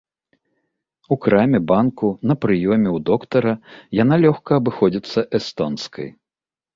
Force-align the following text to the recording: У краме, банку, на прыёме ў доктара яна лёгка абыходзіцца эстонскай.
У 1.15 1.17
краме, 1.25 1.59
банку, 1.71 2.07
на 2.31 2.35
прыёме 2.45 2.89
ў 2.91 2.99
доктара 3.09 3.53
яна 4.03 4.15
лёгка 4.23 4.51
абыходзіцца 4.63 5.19
эстонскай. 5.41 6.09